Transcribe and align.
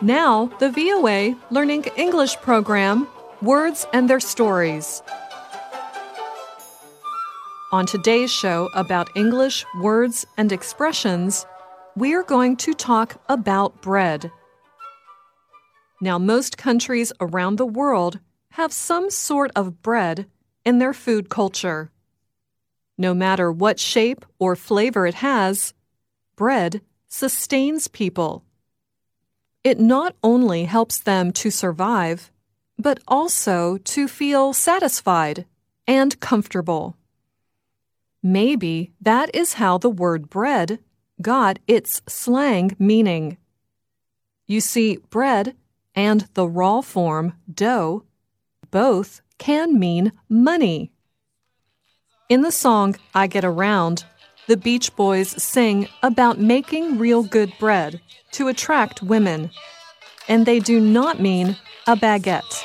Now, 0.00 0.46
the 0.60 0.70
VOA 0.70 1.36
Learning 1.50 1.84
English 1.96 2.36
program 2.36 3.08
Words 3.42 3.84
and 3.92 4.08
Their 4.08 4.20
Stories. 4.20 5.02
On 7.72 7.84
today's 7.84 8.30
show 8.30 8.70
about 8.76 9.10
English 9.16 9.66
words 9.80 10.24
and 10.36 10.52
expressions, 10.52 11.44
we're 11.96 12.22
going 12.22 12.56
to 12.58 12.74
talk 12.74 13.20
about 13.28 13.82
bread. 13.82 14.30
Now, 16.00 16.16
most 16.16 16.56
countries 16.56 17.12
around 17.20 17.56
the 17.56 17.66
world 17.66 18.20
have 18.50 18.72
some 18.72 19.10
sort 19.10 19.50
of 19.56 19.82
bread 19.82 20.26
in 20.64 20.78
their 20.78 20.94
food 20.94 21.28
culture. 21.28 21.90
No 22.96 23.14
matter 23.14 23.50
what 23.50 23.80
shape 23.80 24.24
or 24.38 24.54
flavor 24.54 25.08
it 25.08 25.14
has, 25.14 25.74
bread 26.36 26.82
sustains 27.08 27.88
people. 27.88 28.44
It 29.68 29.78
not 29.78 30.16
only 30.24 30.64
helps 30.64 30.98
them 30.98 31.30
to 31.32 31.50
survive, 31.50 32.30
but 32.78 33.00
also 33.06 33.76
to 33.76 34.08
feel 34.08 34.54
satisfied 34.54 35.44
and 35.86 36.18
comfortable. 36.20 36.96
Maybe 38.22 38.92
that 38.98 39.28
is 39.34 39.60
how 39.60 39.76
the 39.76 39.90
word 39.90 40.30
bread 40.30 40.78
got 41.20 41.58
its 41.66 42.00
slang 42.08 42.76
meaning. 42.78 43.36
You 44.46 44.62
see, 44.62 45.00
bread 45.10 45.54
and 45.94 46.26
the 46.32 46.48
raw 46.48 46.80
form 46.80 47.34
dough 47.52 48.04
both 48.70 49.20
can 49.36 49.78
mean 49.78 50.12
money. 50.30 50.92
In 52.30 52.40
the 52.40 52.52
song 52.52 52.96
I 53.14 53.26
Get 53.26 53.44
Around, 53.44 54.06
the 54.48 54.56
Beach 54.56 54.96
Boys 54.96 55.28
sing 55.40 55.88
about 56.02 56.40
making 56.40 56.96
real 56.96 57.22
good 57.22 57.52
bread 57.60 58.00
to 58.32 58.48
attract 58.48 59.02
women, 59.02 59.50
and 60.26 60.46
they 60.46 60.58
do 60.58 60.80
not 60.80 61.20
mean 61.20 61.54
a 61.86 61.94
baguette. 61.94 62.64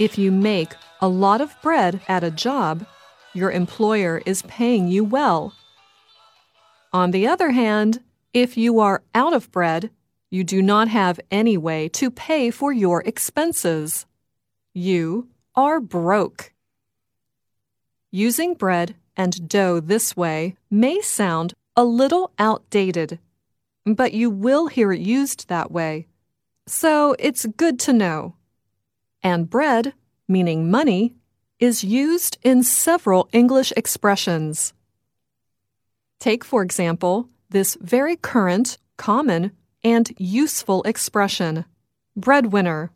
If 0.00 0.18
you 0.18 0.32
make 0.32 0.74
a 1.00 1.06
lot 1.06 1.40
of 1.40 1.54
bread 1.62 2.00
at 2.08 2.24
a 2.24 2.30
job, 2.32 2.84
your 3.34 3.52
employer 3.52 4.20
is 4.26 4.42
paying 4.42 4.88
you 4.88 5.04
well. 5.04 5.54
On 6.92 7.12
the 7.12 7.28
other 7.28 7.52
hand, 7.52 8.00
if 8.32 8.56
you 8.56 8.80
are 8.80 9.02
out 9.14 9.34
of 9.34 9.50
bread, 9.50 9.90
you 10.30 10.44
do 10.44 10.62
not 10.62 10.88
have 10.88 11.20
any 11.30 11.56
way 11.56 11.88
to 11.90 12.10
pay 12.10 12.50
for 12.50 12.72
your 12.72 13.02
expenses. 13.02 14.06
You 14.72 15.28
are 15.54 15.80
broke. 15.80 16.52
Using 18.10 18.54
bread 18.54 18.94
and 19.16 19.48
dough 19.48 19.80
this 19.80 20.16
way 20.16 20.56
may 20.70 21.00
sound 21.02 21.54
a 21.76 21.84
little 21.84 22.32
outdated, 22.38 23.18
but 23.84 24.14
you 24.14 24.30
will 24.30 24.68
hear 24.68 24.92
it 24.92 25.00
used 25.00 25.48
that 25.48 25.70
way. 25.70 26.06
So 26.66 27.14
it's 27.18 27.44
good 27.44 27.78
to 27.80 27.92
know. 27.92 28.36
And 29.22 29.50
bread, 29.50 29.92
meaning 30.28 30.70
money, 30.70 31.14
is 31.58 31.84
used 31.84 32.38
in 32.42 32.62
several 32.62 33.28
English 33.32 33.72
expressions. 33.76 34.72
Take, 36.18 36.44
for 36.44 36.62
example, 36.62 37.28
this 37.52 37.76
very 37.80 38.16
current, 38.16 38.78
common, 38.96 39.52
and 39.84 40.12
useful 40.18 40.82
expression 40.82 41.64
breadwinner. 42.16 42.90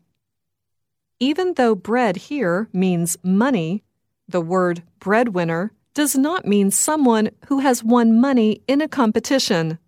Even 1.19 1.53
though 1.55 1.73
bread 1.73 2.15
here 2.15 2.69
means 2.71 3.17
money, 3.23 3.83
the 4.27 4.41
word 4.41 4.83
breadwinner 4.99 5.71
does 5.93 6.15
not 6.15 6.45
mean 6.45 6.69
someone 6.69 7.31
who 7.47 7.59
has 7.59 7.83
won 7.83 8.19
money 8.19 8.61
in 8.67 8.81
a 8.81 8.87
competition. 8.87 9.79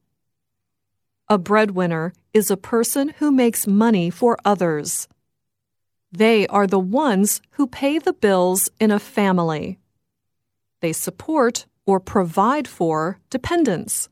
A 1.27 1.37
breadwinner 1.37 2.13
is 2.33 2.49
a 2.49 2.57
person 2.57 3.09
who 3.19 3.31
makes 3.31 3.67
money 3.67 4.09
for 4.09 4.37
others. 4.43 5.07
They 6.11 6.47
are 6.47 6.65
the 6.65 6.79
ones 6.79 7.41
who 7.51 7.67
pay 7.67 7.99
the 7.99 8.13
bills 8.13 8.69
in 8.79 8.89
a 8.89 8.97
family. 8.97 9.77
They 10.81 10.93
support 10.93 11.67
or 11.85 11.99
provide 11.99 12.67
for 12.67 13.19
dependents. 13.29 14.09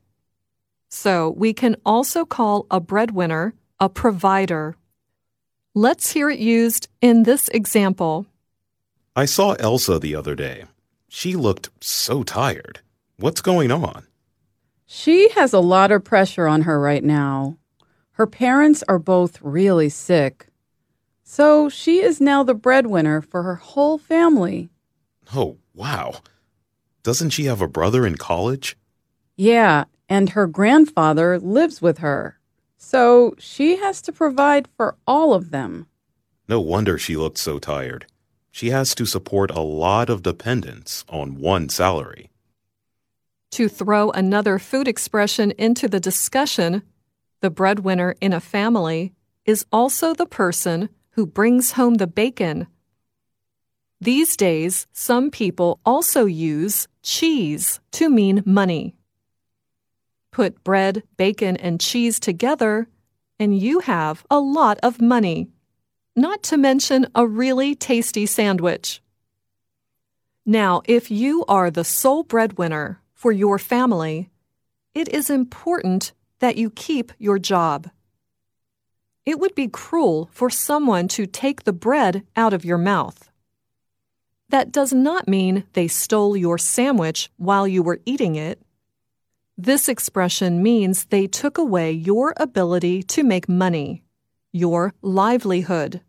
So 1.07 1.29
we 1.37 1.53
can 1.53 1.77
also 1.85 2.25
call 2.25 2.67
a 2.69 2.81
breadwinner 2.81 3.53
a 3.79 3.87
provider. 3.87 4.75
Let's 5.73 6.11
hear 6.11 6.29
it 6.29 6.37
used 6.37 6.89
in 6.99 7.23
this 7.23 7.47
example. 7.47 8.25
I 9.15 9.23
saw 9.23 9.53
Elsa 9.53 9.99
the 9.99 10.15
other 10.15 10.35
day. 10.35 10.65
She 11.07 11.37
looked 11.37 11.69
so 11.79 12.23
tired. 12.23 12.81
What's 13.15 13.39
going 13.39 13.71
on? 13.71 14.05
She 14.85 15.29
has 15.29 15.53
a 15.53 15.61
lot 15.61 15.93
of 15.93 16.03
pressure 16.03 16.45
on 16.45 16.63
her 16.63 16.77
right 16.77 17.05
now. 17.05 17.57
Her 18.19 18.27
parents 18.27 18.83
are 18.89 18.99
both 18.99 19.41
really 19.41 19.87
sick. 19.87 20.49
So 21.23 21.69
she 21.69 22.01
is 22.01 22.19
now 22.19 22.43
the 22.43 22.53
breadwinner 22.53 23.21
for 23.21 23.43
her 23.43 23.55
whole 23.55 23.97
family. 23.97 24.67
Oh, 25.33 25.55
wow. 25.73 26.15
Doesn't 27.03 27.29
she 27.29 27.45
have 27.45 27.61
a 27.61 27.67
brother 27.69 28.05
in 28.05 28.17
college? 28.17 28.75
Yeah, 29.37 29.85
and 30.09 30.29
her 30.29 30.47
grandfather 30.47 31.39
lives 31.39 31.81
with 31.81 31.99
her. 31.99 32.39
So 32.77 33.35
she 33.39 33.77
has 33.77 34.01
to 34.03 34.11
provide 34.11 34.67
for 34.77 34.95
all 35.05 35.33
of 35.33 35.51
them. 35.51 35.87
No 36.47 36.61
wonder 36.61 36.97
she 36.97 37.17
looked 37.17 37.37
so 37.37 37.59
tired. 37.59 38.05
She 38.51 38.69
has 38.69 38.95
to 38.95 39.05
support 39.05 39.51
a 39.51 39.61
lot 39.61 40.09
of 40.09 40.23
dependents 40.23 41.03
on 41.09 41.35
one 41.35 41.69
salary. 41.69 42.31
To 43.51 43.67
throw 43.67 44.11
another 44.11 44.59
food 44.59 44.87
expression 44.87 45.51
into 45.57 45.87
the 45.87 45.99
discussion, 45.99 46.83
the 47.41 47.49
breadwinner 47.49 48.15
in 48.19 48.33
a 48.33 48.39
family 48.39 49.13
is 49.45 49.65
also 49.71 50.13
the 50.13 50.25
person 50.25 50.89
who 51.11 51.25
brings 51.25 51.71
home 51.71 51.95
the 51.95 52.07
bacon. 52.07 52.67
These 54.01 54.37
days, 54.37 54.85
some 54.91 55.31
people 55.31 55.79
also 55.85 56.25
use 56.25 56.87
cheese 57.01 57.79
to 57.93 58.09
mean 58.09 58.43
money. 58.45 58.96
Put 60.37 60.63
bread, 60.63 61.01
bacon, 61.17 61.57
and 61.57 61.81
cheese 61.81 62.19
together, 62.19 62.87
and 63.39 63.57
you 63.57 63.79
have 63.79 64.23
a 64.29 64.39
lot 64.39 64.77
of 64.83 65.01
money. 65.01 65.47
Not 66.15 66.43
to 66.43 66.57
mention 66.57 67.07
a 67.15 67.25
really 67.25 67.73
tasty 67.73 68.27
sandwich. 68.27 69.01
Now, 70.45 70.83
if 70.85 71.09
you 71.09 71.43
are 71.47 71.71
the 71.71 71.83
sole 71.83 72.21
breadwinner 72.21 73.01
for 73.15 73.31
your 73.31 73.57
family, 73.57 74.29
it 74.93 75.09
is 75.09 75.31
important 75.31 76.13
that 76.37 76.55
you 76.55 76.69
keep 76.69 77.13
your 77.17 77.39
job. 77.39 77.89
It 79.25 79.39
would 79.39 79.55
be 79.55 79.67
cruel 79.67 80.29
for 80.31 80.51
someone 80.51 81.07
to 81.07 81.25
take 81.25 81.63
the 81.63 81.73
bread 81.73 82.27
out 82.35 82.53
of 82.53 82.63
your 82.63 82.77
mouth. 82.77 83.31
That 84.49 84.71
does 84.71 84.93
not 84.93 85.27
mean 85.27 85.63
they 85.73 85.87
stole 85.87 86.37
your 86.37 86.59
sandwich 86.59 87.31
while 87.37 87.67
you 87.67 87.81
were 87.81 88.01
eating 88.05 88.35
it. 88.35 88.61
This 89.57 89.89
expression 89.89 90.61
means 90.61 91.05
they 91.05 91.25
took 91.25 91.57
away 91.57 91.91
your 91.91 92.35
ability 92.37 93.01
to 93.03 93.23
make 93.23 93.49
money, 93.49 94.03
your 94.51 94.93
livelihood. 95.01 96.01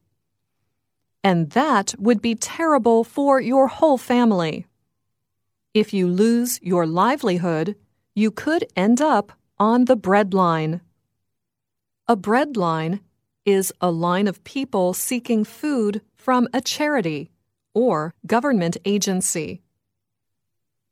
And 1.24 1.50
that 1.50 1.94
would 1.98 2.20
be 2.20 2.34
terrible 2.34 3.04
for 3.04 3.40
your 3.40 3.68
whole 3.68 3.96
family. 3.96 4.66
If 5.72 5.94
you 5.94 6.06
lose 6.08 6.60
your 6.62 6.86
livelihood, 6.86 7.74
you 8.14 8.30
could 8.30 8.66
end 8.76 9.00
up 9.00 9.32
on 9.58 9.86
the 9.86 9.96
breadline. 9.96 10.82
A 12.06 12.16
breadline 12.16 13.00
is 13.46 13.72
a 13.80 13.90
line 13.90 14.28
of 14.28 14.44
people 14.44 14.92
seeking 14.92 15.42
food 15.42 16.02
from 16.16 16.48
a 16.52 16.60
charity 16.60 17.30
or 17.72 18.12
government 18.26 18.76
agency. 18.84 19.62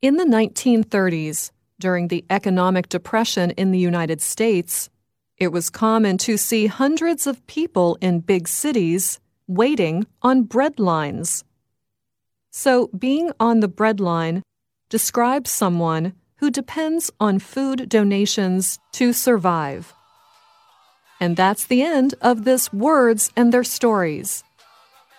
In 0.01 0.17
the 0.17 0.25
1930s, 0.25 1.51
during 1.79 2.09
the 2.09 2.25
economic 2.31 2.89
depression 2.89 3.51
in 3.53 3.71
the 3.71 3.79
United 3.79 4.21
States, 4.21 4.89
it 5.39 5.49
was 5.53 5.69
common 5.69 6.17
to 6.19 6.37
see 6.37 6.67
hundreds 6.67 7.27
of 7.27 7.47
people 7.47 7.99
in 8.01 8.21
big 8.21 8.49
cities 8.49 9.21
waiting 9.47 10.07
on 10.23 10.43
bread 10.43 10.79
lines. 10.79 11.45
So, 12.51 12.89
being 12.89 13.33
on 13.39 13.61
the 13.61 13.69
bread 13.69 14.01
line 14.01 14.43
describes 14.89 15.51
someone 15.51 16.15
who 16.37 16.51
depends 16.51 17.11
on 17.21 17.39
food 17.39 17.89
donations 17.89 18.79
to 18.93 19.13
survive. 19.13 19.93
And 21.21 21.37
that's 21.37 21.67
the 21.67 21.83
end 21.83 22.15
of 22.21 22.45
this 22.45 22.73
Words 22.73 23.31
and 23.37 23.53
Their 23.53 23.65
Stories. 23.65 24.45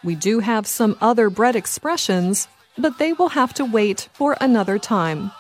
We 0.03 0.15
do 0.15 0.39
have 0.39 0.67
some 0.67 0.95
other 1.01 1.29
bread 1.29 1.55
expressions, 1.55 2.47
but 2.77 2.97
they 2.97 3.13
will 3.13 3.29
have 3.29 3.53
to 3.55 3.65
wait 3.65 4.09
for 4.13 4.37
another 4.39 4.77
time. 4.77 5.31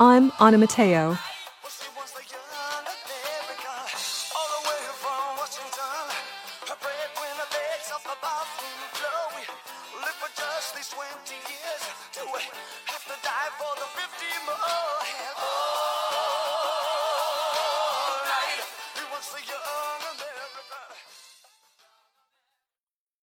I'm 0.00 0.30
Anna 0.38 0.58
Matteo. 0.58 1.18
Just 10.36 10.76
these 10.76 10.88
20 10.90 11.34
years 11.34 11.82
have 12.86 13.04
to 13.06 13.16
die 13.24 13.50
for 13.58 13.72
the 13.74 13.86
50 13.90 14.26
more. 14.46 15.27